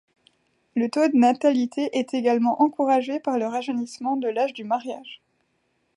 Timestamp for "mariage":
4.63-5.21